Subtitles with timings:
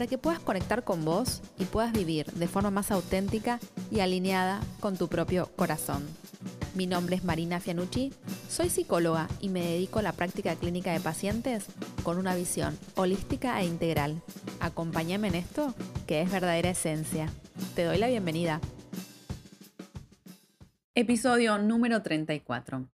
[0.00, 3.60] para que puedas conectar con vos y puedas vivir de forma más auténtica
[3.90, 6.08] y alineada con tu propio corazón.
[6.74, 8.10] Mi nombre es Marina Fianucci,
[8.48, 11.66] soy psicóloga y me dedico a la práctica clínica de pacientes
[12.02, 14.22] con una visión holística e integral.
[14.60, 15.74] Acompáñame en esto,
[16.06, 17.30] que es verdadera esencia.
[17.74, 18.58] Te doy la bienvenida.
[20.94, 22.88] Episodio número 34.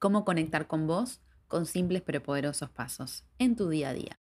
[0.00, 4.23] Cómo conectar con vos con simples pero poderosos pasos en tu día a día.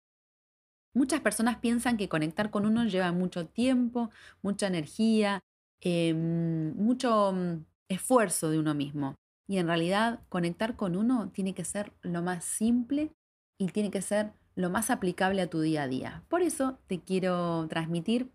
[0.93, 4.09] Muchas personas piensan que conectar con uno lleva mucho tiempo,
[4.41, 5.39] mucha energía,
[5.81, 9.15] em, mucho mm, esfuerzo de uno mismo.
[9.47, 13.11] Y en realidad conectar con uno tiene que ser lo más simple
[13.59, 16.23] y tiene que ser lo más aplicable a tu día a día.
[16.27, 18.31] Por eso te quiero transmitir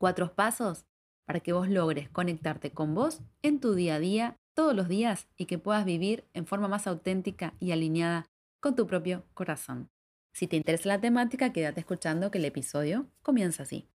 [0.00, 0.86] cuatro pasos
[1.26, 5.28] para que vos logres conectarte con vos en tu día a día, todos los días,
[5.36, 8.26] y que puedas vivir en forma más auténtica y alineada
[8.60, 9.93] con tu propio corazón.
[10.34, 13.88] Si te interesa la temática, quédate escuchando que el episodio comienza así.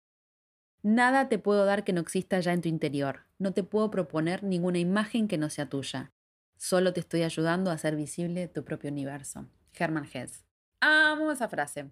[0.82, 3.26] Nada te puedo dar que no exista ya en tu interior.
[3.40, 6.14] No te puedo proponer ninguna imagen que no sea tuya.
[6.56, 9.48] Solo te estoy ayudando a hacer visible tu propio universo.
[9.78, 10.46] Herman Hesse.
[10.80, 11.92] Amo esa frase.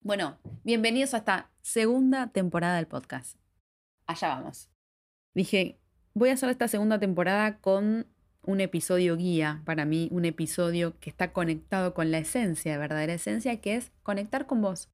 [0.00, 3.38] Bueno, bienvenidos a esta segunda temporada del podcast.
[4.06, 4.70] Allá vamos.
[5.34, 5.78] Dije,
[6.14, 8.06] voy a hacer esta segunda temporada con
[8.46, 13.60] un episodio guía para mí, un episodio que está conectado con la esencia, verdadera esencia,
[13.60, 14.88] que es conectar con vos.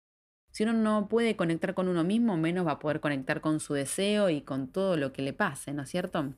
[0.50, 3.74] Si uno no puede conectar con uno mismo, menos va a poder conectar con su
[3.74, 6.34] deseo y con todo lo que le pase, ¿no es cierto?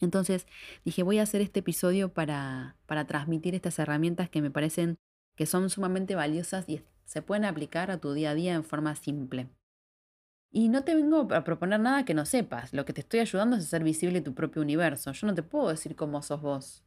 [0.00, 0.46] Entonces
[0.84, 4.98] dije, voy a hacer este episodio para, para transmitir estas herramientas que me parecen
[5.36, 8.96] que son sumamente valiosas y se pueden aplicar a tu día a día en forma
[8.96, 9.48] simple.
[10.56, 12.72] Y no te vengo a proponer nada que no sepas.
[12.72, 15.12] Lo que te estoy ayudando es hacer visible tu propio universo.
[15.12, 16.82] Yo no te puedo decir cómo sos vos.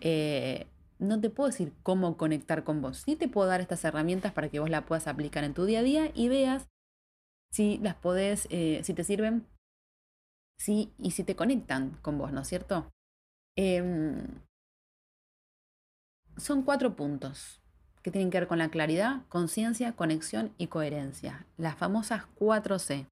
[0.00, 0.66] Eh,
[0.98, 2.96] no te puedo decir cómo conectar con vos.
[2.98, 5.78] Sí te puedo dar estas herramientas para que vos las puedas aplicar en tu día
[5.78, 6.66] a día y veas
[7.52, 9.46] si las podés, eh, si te sirven,
[10.58, 12.90] sí, y si te conectan con vos, ¿no es cierto?
[13.56, 14.26] Em,
[16.36, 17.60] son cuatro puntos
[18.02, 21.46] que tienen que ver con la claridad, conciencia, conexión y coherencia.
[21.56, 23.11] Las famosas 4C.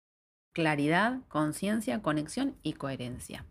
[0.53, 3.47] Claridad, conciencia, conexión y coherencia.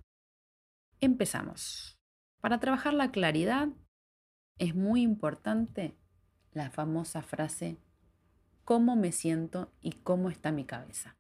[0.99, 1.97] Empezamos.
[2.41, 3.69] Para trabajar la claridad
[4.57, 5.95] es muy importante
[6.51, 7.77] la famosa frase
[8.65, 11.17] cómo me siento y cómo está mi cabeza.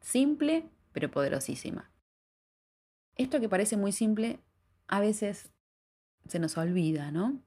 [0.00, 1.92] Simple, pero poderosísima.
[3.16, 4.40] Esto que parece muy simple,
[4.88, 5.52] a veces
[6.26, 7.42] se nos olvida, ¿no?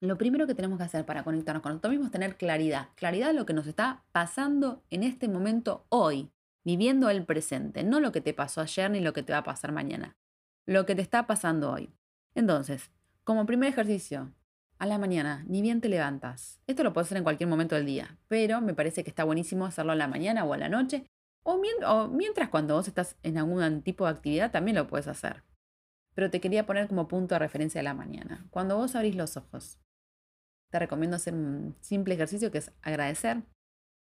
[0.00, 2.88] Lo primero que tenemos que hacer para conectarnos con nosotros mismos es tener claridad.
[2.96, 6.32] Claridad de lo que nos está pasando en este momento hoy,
[6.66, 9.44] viviendo el presente, no lo que te pasó ayer ni lo que te va a
[9.44, 10.16] pasar mañana.
[10.66, 11.94] Lo que te está pasando hoy.
[12.34, 12.90] Entonces,
[13.22, 14.32] como primer ejercicio,
[14.78, 16.60] a la mañana, ni bien te levantas.
[16.66, 19.64] Esto lo puedes hacer en cualquier momento del día, pero me parece que está buenísimo
[19.64, 21.06] hacerlo a la mañana o a la noche,
[21.44, 21.56] o,
[22.08, 25.44] mientras cuando vos estás en algún tipo de actividad también lo puedes hacer.
[26.16, 28.44] Pero te quería poner como punto de referencia a la mañana.
[28.50, 29.78] Cuando vos abrís los ojos,
[30.72, 33.44] te recomiendo hacer un simple ejercicio que es agradecer.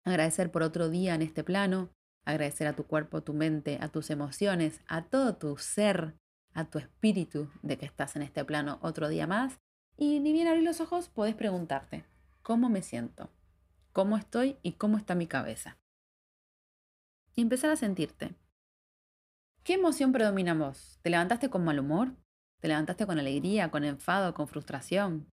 [0.04, 1.90] Agradecer por otro día en este plano,
[2.24, 6.14] agradecer a tu cuerpo, tu mente, a tus emociones, a todo tu ser,
[6.54, 9.58] a tu espíritu de que estás en este plano otro día más.
[9.96, 12.04] Y ni bien abrir los ojos, podés preguntarte,
[12.42, 13.30] ¿cómo me siento?
[13.92, 15.78] ¿Cómo estoy y cómo está mi cabeza?
[17.34, 18.34] Y empezar a sentirte.
[19.62, 20.98] ¿Qué emoción predomina vos?
[21.02, 22.14] ¿Te levantaste con mal humor?
[22.60, 25.30] ¿Te levantaste con alegría, con enfado, con frustración?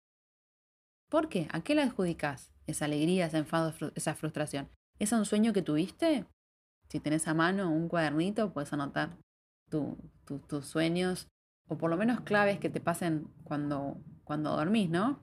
[1.10, 1.48] ¿Por qué?
[1.52, 4.70] ¿A qué le adjudicas esa alegría, ese enfado, esa frustración?
[5.00, 6.26] ¿Es un sueño que tuviste?
[6.90, 9.18] Si tenés a mano un cuadernito, puedes anotar
[9.70, 11.28] tus sueños
[11.68, 15.20] o por lo menos claves que te pasen cuando, cuando dormís, ¿no?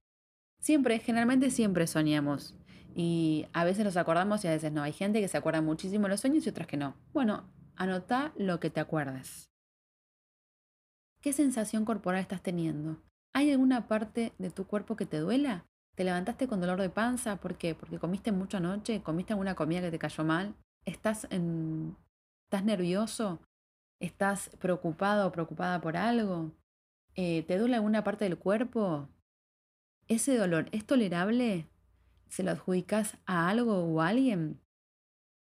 [0.61, 2.57] Siempre, generalmente siempre soñamos
[2.95, 4.83] y a veces nos acordamos y a veces no.
[4.83, 6.95] Hay gente que se acuerda muchísimo de los sueños y otras que no.
[7.13, 9.51] Bueno, anota lo que te acuerdes.
[11.21, 13.01] ¿Qué sensación corporal estás teniendo?
[13.33, 15.65] ¿Hay alguna parte de tu cuerpo que te duela?
[15.95, 17.37] ¿Te levantaste con dolor de panza?
[17.37, 17.75] ¿Por qué?
[17.75, 19.03] ¿Porque comiste mucho anoche?
[19.03, 20.55] ¿Comiste alguna comida que te cayó mal?
[20.85, 21.97] ¿Estás, en...
[22.45, 23.41] ¿Estás nervioso?
[24.01, 26.53] ¿Estás preocupado o preocupada por algo?
[27.15, 29.09] Eh, ¿Te duele alguna parte del cuerpo?
[30.09, 31.69] ¿Ese dolor es tolerable?
[32.29, 34.61] ¿Se lo adjudicas a algo o a alguien?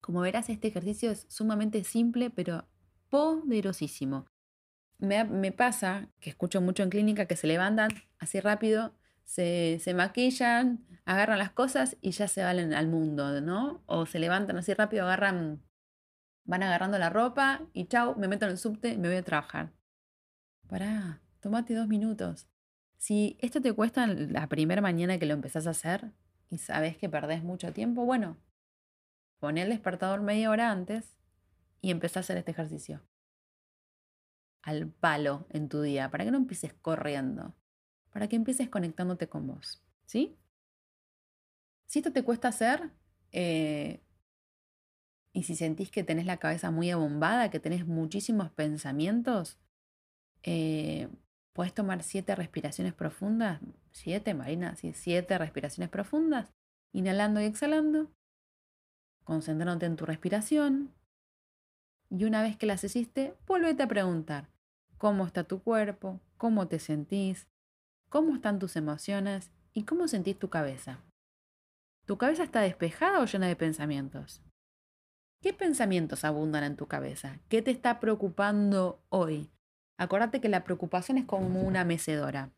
[0.00, 2.66] Como verás, este ejercicio es sumamente simple, pero
[3.08, 4.26] poderosísimo.
[4.98, 8.97] Me, me, pasa que escucho mucho en clínica que se levantan así rápido,
[9.28, 13.82] se, maquillan, agarran las cosas y ya se van al mundo, ¿no?
[13.84, 15.62] O se levantan así rápido, agarran,
[16.44, 19.22] van agarrando la ropa y chau, me meto en el subte y me voy a
[19.22, 19.72] trabajar.
[20.66, 22.48] Pará, tomate dos minutos.
[22.96, 26.10] Si esto te cuesta la primera mañana que lo empezás a hacer
[26.48, 28.38] y sabes que perdés mucho tiempo, bueno,
[29.40, 31.18] pon el despertador media hora antes
[31.82, 33.02] y empezá a hacer este ejercicio.
[34.62, 37.54] Al palo en tu día, para que no empieces corriendo,
[38.10, 39.82] para que empieces conectándote con vos.
[40.06, 40.36] ¿Sí?
[41.86, 42.90] Si esto te cuesta hacer,
[43.32, 44.00] eh,
[45.32, 49.58] y si sentís que tenés la cabeza muy abombada, que tenés muchísimos pensamientos,
[50.42, 51.08] eh,
[51.52, 53.60] puedes tomar siete respiraciones profundas.
[53.92, 56.52] Siete, Marina, siete respiraciones profundas.
[56.92, 58.10] Inhalando y exhalando.
[59.24, 60.94] Concentrándote en tu respiración.
[62.10, 64.48] Y una vez que las hiciste, vuélvete a preguntar,
[64.96, 66.20] ¿cómo está tu cuerpo?
[66.38, 67.46] ¿Cómo te sentís?
[68.08, 69.50] ¿Cómo están tus emociones?
[69.74, 71.00] ¿Y cómo sentís tu cabeza?
[72.06, 74.42] ¿Tu cabeza está despejada o llena de pensamientos?
[75.42, 77.38] ¿Qué pensamientos abundan en tu cabeza?
[77.50, 79.50] ¿Qué te está preocupando hoy?
[79.98, 82.50] Acordate que la preocupación es como una mecedora.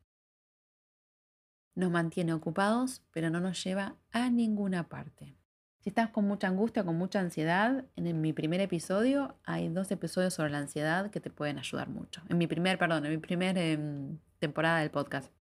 [1.75, 5.37] Nos mantiene ocupados, pero no nos lleva a ninguna parte.
[5.81, 10.33] Si estás con mucha angustia, con mucha ansiedad, en mi primer episodio hay dos episodios
[10.33, 12.23] sobre la ansiedad que te pueden ayudar mucho.
[12.29, 15.40] En mi primer, perdón, en mi primer em, temporada del podcast.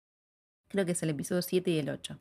[0.75, 2.19] Creo que es el episodio 7 y el 8.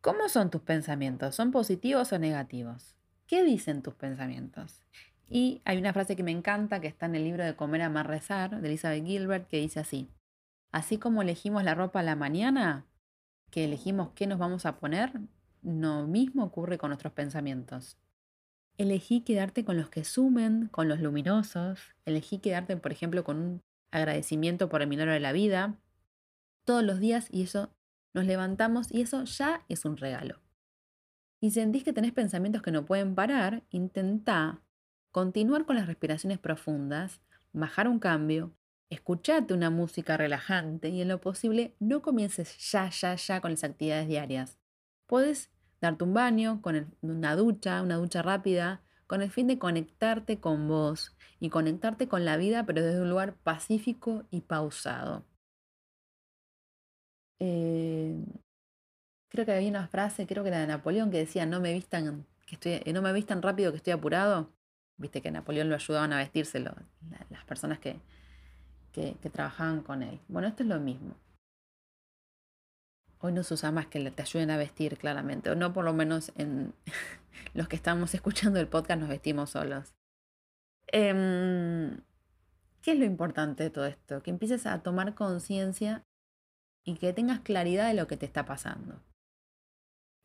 [0.00, 1.34] ¿Cómo son tus pensamientos?
[1.34, 2.96] ¿Son positivos o negativos?
[3.26, 4.86] ¿Qué dicen tus pensamientos?
[5.28, 8.08] Y hay una frase que me encanta que está en el libro de Comer, Amar,
[8.08, 10.08] Rezar de Elizabeth Gilbert que dice así,
[10.72, 12.86] así como elegimos la ropa a la mañana,
[13.50, 15.12] que elegimos qué nos vamos a poner,
[15.60, 17.98] lo mismo ocurre con nuestros pensamientos.
[18.78, 21.78] Elegí quedarte con los que sumen, con los luminosos.
[22.06, 23.60] Elegí quedarte, por ejemplo, con un
[23.90, 25.78] agradecimiento por el milagro de la vida.
[26.68, 27.70] Todos los días y eso
[28.12, 30.38] nos levantamos y eso ya es un regalo.
[31.40, 34.60] Y sentís que tenés pensamientos que no pueden parar, intentá
[35.10, 37.22] continuar con las respiraciones profundas,
[37.54, 38.52] bajar un cambio,
[38.90, 43.64] escuchate una música relajante y en lo posible no comiences ya, ya, ya con las
[43.64, 44.58] actividades diarias.
[45.06, 45.50] Puedes
[45.80, 50.68] darte un baño, con una ducha, una ducha rápida, con el fin de conectarte con
[50.68, 55.24] vos y conectarte con la vida, pero desde un lugar pacífico y pausado.
[57.40, 58.24] Eh,
[59.28, 62.26] creo que había una frase, creo que era de Napoleón, que decía, no me vistan,
[62.46, 64.52] que estoy, no me vistan rápido que estoy apurado.
[64.96, 66.74] Viste que Napoleón lo ayudaban a vestírselo,
[67.30, 68.00] las personas que,
[68.92, 70.20] que trabajaban con él.
[70.28, 71.14] Bueno, esto es lo mismo.
[73.20, 75.92] Hoy no se usa más que te ayuden a vestir claramente, o no por lo
[75.92, 76.72] menos en
[77.54, 79.94] los que estamos escuchando el podcast nos vestimos solos.
[80.86, 82.00] Em,
[82.80, 84.22] ¿Qué es lo importante de todo esto?
[84.22, 86.04] Que empieces a tomar conciencia
[86.84, 89.02] y que tengas claridad de lo que te está pasando.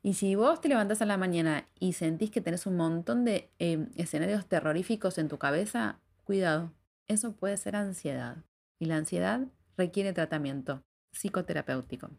[0.02, 3.50] Y si vos te levantás a la mañana y sentís que tenés un montón de
[3.58, 6.72] em, escenarios terroríficos en tu cabeza, cuidado,
[7.08, 8.44] eso puede ser ansiedad.
[8.78, 9.46] Y la ansiedad
[9.76, 10.82] requiere tratamiento
[11.12, 12.10] psicoterapéutico.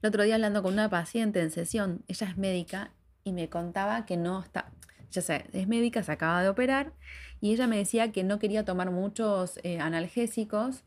[0.00, 4.06] El otro día hablando con una paciente en sesión, ella es médica y me contaba
[4.06, 4.72] que no está,
[5.10, 6.94] ya sé, es médica, se acaba de operar
[7.40, 10.84] y ella me decía que no quería tomar muchos eh, analgésicos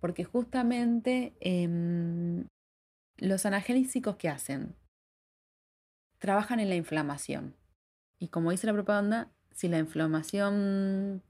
[0.00, 2.46] porque justamente em,
[3.18, 4.74] los analgésicos que hacen
[6.18, 7.54] trabajan en la inflamación.
[8.18, 11.22] Y como dice la propaganda, si la inflamación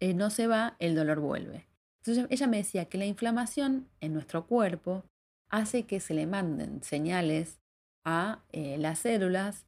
[0.00, 1.68] eh, no se va, el dolor vuelve.
[2.00, 5.04] Entonces ella me decía que la inflamación en nuestro cuerpo
[5.48, 7.60] hace que se le manden señales
[8.04, 9.66] a eh, las células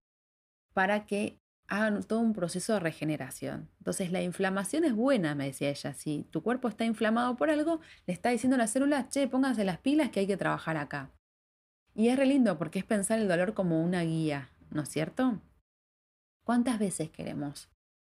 [0.72, 3.70] para que hagan todo un proceso de regeneración.
[3.78, 5.94] Entonces la inflamación es buena, me decía ella.
[5.94, 9.64] Si tu cuerpo está inflamado por algo, le está diciendo a las células, che, pónganse
[9.64, 11.10] las pilas que hay que trabajar acá.
[11.94, 15.40] Y es re lindo porque es pensar el dolor como una guía, ¿no es cierto?
[16.44, 17.70] ¿Cuántas veces queremos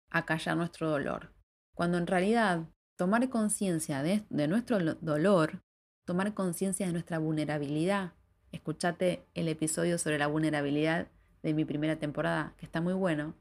[0.10, 1.34] acallar nuestro dolor?
[1.76, 2.68] Cuando en realidad
[2.98, 5.62] tomar conciencia de, de nuestro dolor
[6.06, 8.14] tomar conciencia de nuestra vulnerabilidad.
[8.52, 11.08] Escuchate el episodio sobre la vulnerabilidad
[11.42, 13.36] de mi primera temporada, que está muy bueno.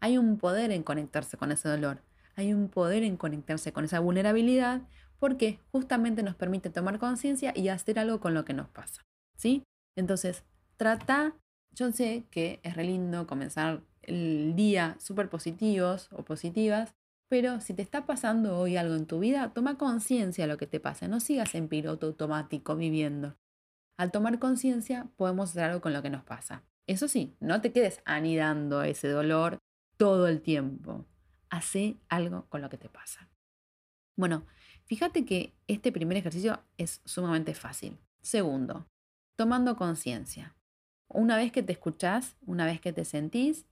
[0.00, 2.02] Hay un poder en conectarse con ese dolor,
[2.36, 4.82] hay un poder en conectarse con esa vulnerabilidad
[5.18, 9.02] porque justamente nos permite tomar conciencia y hacer algo con lo que nos pasa.
[9.36, 9.62] ¿Sí?
[9.96, 10.44] Entonces,
[10.76, 11.34] trata,
[11.70, 16.94] yo sé que es re lindo comenzar el día súper positivos o positivas,
[17.28, 20.66] pero si te está pasando hoy algo en tu vida, toma conciencia de lo que
[20.66, 21.08] te pasa.
[21.08, 23.36] No sigas en piloto automático viviendo.
[23.96, 26.64] Al tomar conciencia, podemos hacer algo con lo que nos pasa.
[26.86, 29.58] Eso sí, no te quedes anidando ese dolor
[29.96, 31.06] todo el tiempo.
[31.50, 33.28] hace algo con lo que te pasa.
[34.16, 34.44] Bueno,
[34.86, 37.96] fíjate que este primer ejercicio es sumamente fácil.
[38.22, 38.88] Segundo,
[39.36, 40.56] tomando conciencia.
[41.08, 43.66] Una vez que te escuchás, una vez que te sentís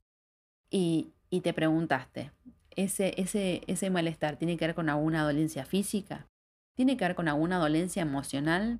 [0.69, 2.31] y, te preguntaste,
[2.69, 6.27] ¿ese, ese, ese malestar tiene que ver con alguna dolencia física?
[6.75, 8.79] ¿Tiene que ver con alguna dolencia emocional?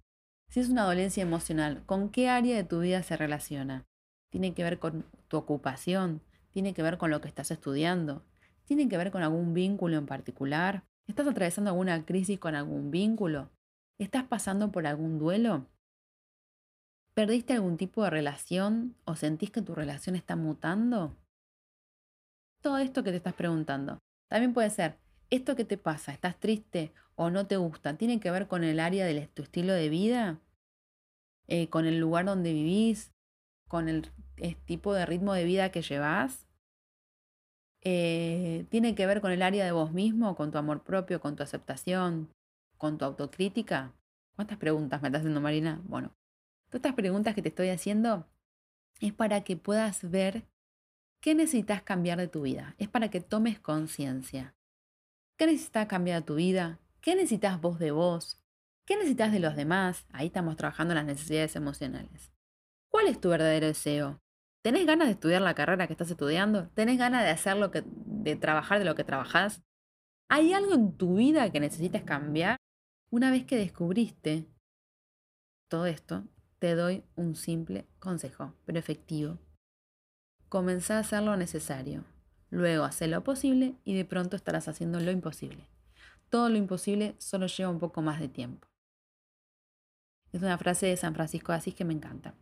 [0.50, 3.86] Si es una dolencia emocional, ¿con qué área de tu vida se relaciona?
[4.30, 6.22] ¿Tiene que ver con tu ocupación?
[6.54, 8.24] ¿Tiene que ver con lo que estás estudiando?
[8.66, 10.84] ¿Tiene que ver con algún vínculo en particular?
[11.08, 13.50] ¿Estás atravesando alguna crisis con algún vínculo?
[13.98, 15.66] ¿Estás pasando por algún duelo?
[17.16, 21.18] ¿Perdiste algún tipo de relación o sentís que tu relación está mutando?
[22.62, 23.98] Todo esto que te estás preguntando.
[24.30, 25.00] También puede ser,
[25.32, 26.14] ¿esto que te pasa?
[26.14, 27.98] ¿Estás triste o no te gusta?
[27.98, 30.40] ¿Tiene que ver con el área de tu estilo de vida?
[31.48, 33.12] Eh, ¿Con el lugar donde vivís?
[33.68, 34.12] ¿Con el
[34.66, 36.48] tipo de ritmo de vida que llevas?
[37.82, 41.36] Eh, ¿Tiene que ver con el área de vos mismo, con tu amor propio, con
[41.36, 42.30] tu aceptación,
[42.78, 43.94] con tu autocrítica?
[44.36, 45.82] ¿Cuántas preguntas me estás haciendo, Marina?
[45.86, 46.14] Bueno,
[46.74, 48.26] Todas estas preguntas que te estoy haciendo
[49.00, 50.48] es para que puedas ver
[51.22, 52.74] qué necesitas cambiar de tu vida.
[52.80, 54.56] Es para que tomes conciencia.
[55.38, 56.80] ¿Qué necesitas cambiar de tu vida?
[57.00, 58.42] ¿Qué necesitas vos de vos?
[58.88, 60.08] ¿Qué necesitas de los demás?
[60.14, 62.32] Ahí estamos trabajando las necesidades emocionales.
[62.90, 64.23] ¿Cuál es tu verdadero deseo?
[64.64, 66.70] ¿Tenés ganas de estudiar la carrera que estás estudiando?
[66.70, 69.62] ¿Tenés ganas de hacer lo que, de trabajar de lo que trabajás?
[70.30, 72.56] ¿Hay algo en tu vida que necesites cambiar?
[73.10, 74.48] Una vez que descubriste
[75.68, 76.24] todo esto,
[76.60, 79.38] te doy un simple consejo, pero efectivo.
[80.48, 82.06] Comenzá a hacer lo necesario,
[82.50, 85.68] luego haz lo posible y de pronto estarás haciendo lo imposible.
[86.30, 88.66] Todo lo imposible solo lleva un poco más de tiempo.
[90.32, 92.34] Es una frase de San Francisco de Asís que me encanta.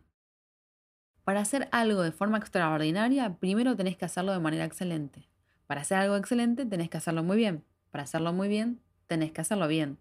[1.24, 5.28] Para hacer algo de forma extraordinaria, primero tenés que hacerlo de manera excelente.
[5.66, 7.64] Para hacer algo excelente, tenés que hacerlo muy bien.
[7.90, 9.98] Para hacerlo muy bien, tenés que hacerlo bien.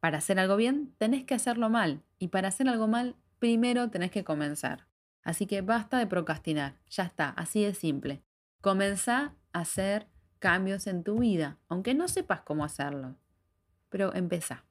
[0.00, 2.02] Para hacer algo bien, tenés que hacerlo mal.
[2.18, 4.86] Y para hacer algo mal, primero tenés que comenzar.
[5.22, 8.22] Así que basta de procrastinar, ya está, así de simple.
[8.60, 10.06] Comenzá a hacer
[10.38, 13.16] cambios en tu vida, aunque no sepas cómo hacerlo.
[13.88, 14.64] Pero empezá.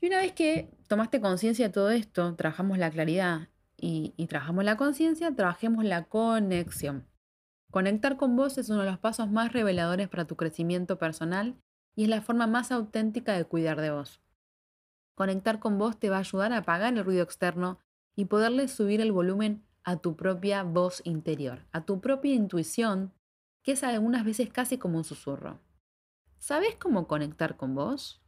[0.00, 3.48] Y una vez que tomaste conciencia de todo esto, trabajamos la claridad
[3.86, 7.06] y, trabajamos la conciencia, trabajemos la conexión.
[7.70, 11.56] Conectar con vos es uno de los pasos más reveladores para tu crecimiento personal
[11.94, 14.22] y es la forma más auténtica de cuidar de vos.
[15.14, 17.78] Conectar con vos te va a ayudar a apagar el ruido externo
[18.16, 23.12] y poderle subir el volumen a tu propia voz interior, a tu propia intuición,
[23.62, 25.60] que es algunas veces casi como un susurro.
[26.38, 28.22] ¿Sabes cómo conectar con vos?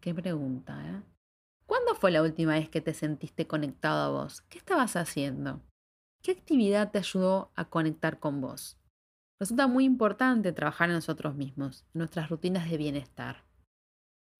[0.00, 1.09] Qué pregunta, ¿eh?
[1.70, 4.40] ¿Cuándo fue la última vez que te sentiste conectado a vos?
[4.48, 5.62] ¿Qué estabas haciendo?
[6.20, 8.76] ¿Qué actividad te ayudó a conectar con vos?
[9.38, 13.44] Resulta muy importante trabajar en nosotros mismos, en nuestras rutinas de bienestar.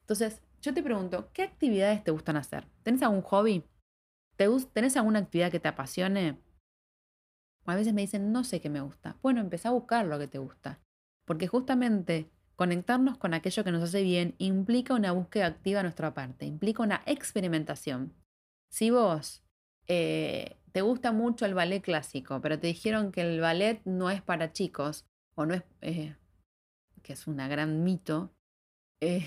[0.00, 2.66] Entonces, yo te pregunto, ¿qué actividades te gustan hacer?
[2.82, 3.64] ¿Tenés algún hobby?
[4.72, 6.42] ¿Tenés alguna actividad que te apasione?
[7.64, 9.18] a veces me dicen, no sé qué me gusta.
[9.22, 10.80] Bueno, empezá a buscar lo que te gusta.
[11.26, 12.28] Porque justamente
[12.60, 16.82] conectarnos con aquello que nos hace bien implica una búsqueda activa a nuestra parte, implica
[16.82, 18.12] una experimentación.
[18.70, 19.42] Si vos
[19.88, 24.20] eh, te gusta mucho el ballet clásico, pero te dijeron que el ballet no es
[24.20, 26.16] para chicos, o no es, eh,
[27.02, 28.30] que es una gran mito,
[29.00, 29.26] eh,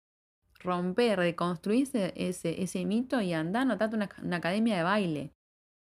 [0.60, 5.32] romper, deconstruir ese, ese mito y andar, anotate una, una academia de baile.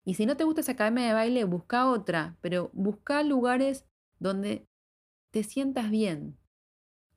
[0.06, 3.86] Y si no te gusta esa academia de baile, busca otra, pero busca lugares
[4.20, 4.68] donde
[5.32, 6.38] te sientas bien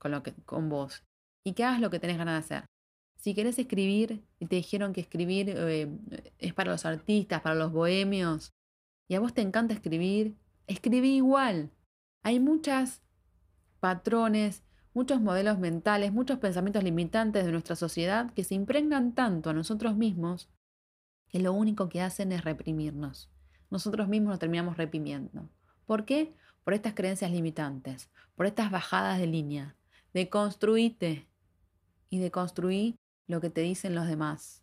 [0.00, 1.04] con, lo que, con vos
[1.44, 2.68] y que hagas lo que tenés ganas de hacer.
[3.16, 5.88] Si querés escribir y te dijeron que escribir eh,
[6.38, 8.50] es para los artistas, para los bohemios,
[9.08, 11.70] y a vos te encanta escribir, escribí igual.
[12.22, 13.02] Hay muchas
[13.78, 19.52] patrones muchos modelos mentales, muchos pensamientos limitantes de nuestra sociedad que se impregnan tanto a
[19.52, 20.50] nosotros mismos
[21.28, 23.30] que lo único que hacen es reprimirnos.
[23.70, 25.48] Nosotros mismos nos terminamos reprimiendo.
[25.86, 26.34] ¿Por qué?
[26.64, 29.76] Por estas creencias limitantes, por estas bajadas de línea.
[30.12, 31.26] Deconstruite
[32.08, 34.62] y deconstruí lo que te dicen los demás.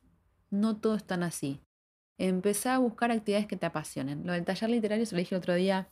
[0.50, 1.62] No todo es tan así.
[2.18, 4.26] Empezá a buscar actividades que te apasionen.
[4.26, 5.88] Lo del taller literario se lo dije el otro día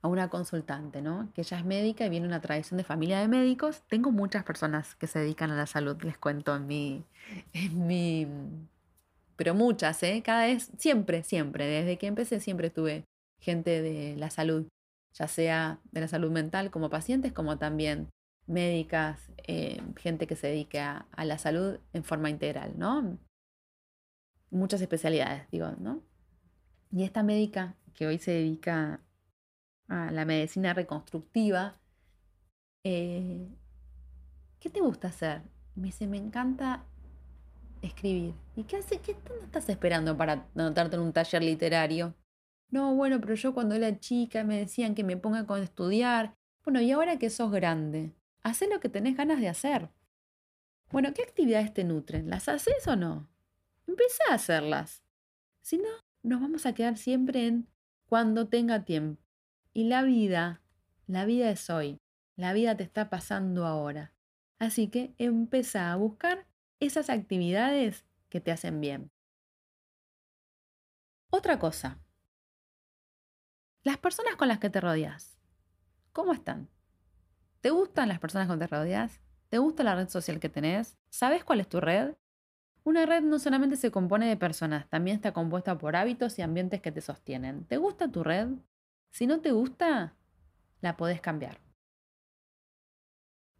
[0.00, 1.30] a una consultante, ¿no?
[1.32, 3.82] Que ella es médica y viene una tradición de familia de médicos.
[3.88, 7.04] Tengo muchas personas que se dedican a la salud, les cuento en mi,
[7.52, 8.26] en mi,
[9.36, 10.22] pero muchas, ¿eh?
[10.24, 13.04] Cada vez, siempre, siempre, desde que empecé siempre tuve
[13.40, 14.66] gente de la salud,
[15.14, 18.08] ya sea de la salud mental como pacientes, como también
[18.46, 23.18] médicas, eh, gente que se dedica a la salud en forma integral, ¿no?
[24.50, 26.02] Muchas especialidades, digo, ¿no?
[26.90, 29.00] Y esta médica que hoy se dedica
[29.88, 31.80] a la medicina reconstructiva,
[32.84, 33.48] eh,
[34.60, 35.42] ¿qué te gusta hacer?
[35.74, 36.84] Me dice, me encanta
[37.80, 38.34] escribir.
[38.56, 38.98] ¿Y qué hace?
[38.98, 42.14] ¿Qué estás esperando para anotarte en un taller literario?
[42.70, 46.34] No, bueno, pero yo cuando era chica me decían que me ponga con estudiar.
[46.64, 49.90] Bueno, y ahora que sos grande, haz lo que tenés ganas de hacer.
[50.90, 52.28] Bueno, ¿qué actividades te nutren?
[52.28, 53.28] ¿Las haces o no?
[53.86, 55.02] Empezá a hacerlas.
[55.60, 55.88] Si no,
[56.22, 57.68] nos vamos a quedar siempre en
[58.06, 59.22] cuando tenga tiempo.
[59.72, 60.60] Y la vida,
[61.06, 61.98] la vida es hoy.
[62.36, 64.12] La vida te está pasando ahora.
[64.58, 66.46] Así que empieza a buscar
[66.80, 69.10] esas actividades que te hacen bien.
[71.30, 71.98] Otra cosa.
[73.82, 75.38] Las personas con las que te rodeas.
[76.12, 76.68] ¿Cómo están?
[77.62, 79.20] ¿Te gustan las personas con te rodeas?
[79.48, 80.98] ¿Te gusta la red social que tenés?
[81.10, 82.16] ¿Sabes cuál es tu red?
[82.82, 86.80] Una red no solamente se compone de personas, también está compuesta por hábitos y ambientes
[86.80, 87.64] que te sostienen.
[87.66, 88.48] ¿Te gusta tu red?
[89.10, 90.16] Si no te gusta,
[90.80, 91.60] la podés cambiar.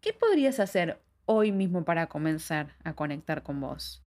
[0.01, 4.03] ¿Qué podrías hacer hoy mismo para comenzar a conectar con vos?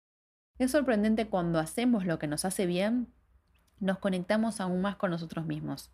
[0.58, 3.12] Es sorprendente cuando hacemos lo que nos hace bien,
[3.80, 5.90] nos conectamos aún más con nosotros mismos.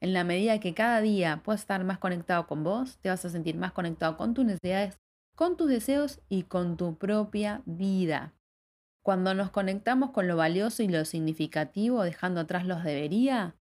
[0.00, 3.28] En la medida que cada día puedas estar más conectado con vos, te vas a
[3.28, 4.98] sentir más conectado con tus necesidades,
[5.34, 8.32] con tus deseos y con tu propia vida.
[9.02, 13.56] Cuando nos conectamos con lo valioso y lo significativo, dejando atrás los debería,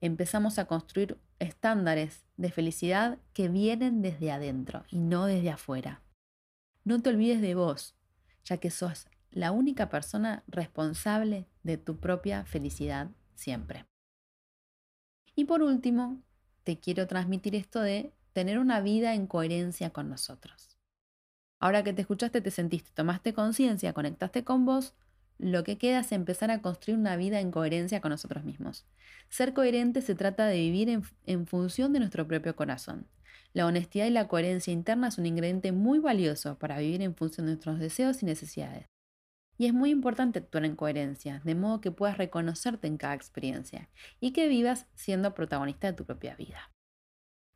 [0.00, 6.02] empezamos a construir estándares de felicidad que vienen desde adentro y no desde afuera.
[6.84, 7.94] No te olvides de vos,
[8.44, 13.84] ya que sos la única persona responsable de tu propia felicidad siempre.
[15.36, 16.22] Y por último,
[16.64, 20.76] te quiero transmitir esto de tener una vida en coherencia con nosotros.
[21.60, 24.94] Ahora que te escuchaste, te sentiste, tomaste conciencia, conectaste con vos,
[25.38, 28.86] lo que queda es empezar a construir una vida en coherencia con nosotros mismos.
[29.28, 33.06] Ser coherente se trata de vivir en, función de nuestro propio corazón.
[33.52, 37.46] La honestidad y la coherencia interna es un ingrediente muy valioso para vivir en función
[37.46, 38.86] de nuestros deseos y necesidades.
[39.58, 43.88] Y es muy importante actuar en coherencia, de modo que puedas reconocerte en cada experiencia
[44.20, 46.70] y que vivas siendo protagonista de tu propia vida.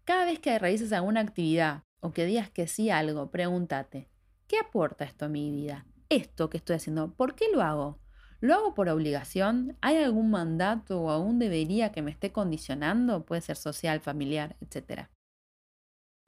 [0.04, 4.08] Cada vez que realices alguna actividad o que digas que sí a algo, pregúntate,
[4.48, 5.86] ¿qué aporta esto a mi vida?
[6.08, 8.00] Esto que estoy haciendo, ¿por qué lo hago?
[8.40, 9.76] ¿Lo hago por obligación?
[9.82, 13.26] ¿Hay algún mandato o algún debería que me esté condicionando?
[13.26, 15.08] Puede ser social, familiar, etc.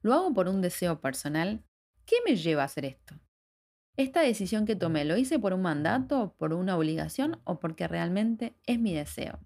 [0.03, 1.65] ¿Lo hago por un deseo personal?
[2.05, 3.15] ¿Qué me lleva a hacer esto?
[3.95, 8.55] ¿Esta decisión que tomé lo hice por un mandato, por una obligación o porque realmente
[8.65, 9.39] es mi deseo?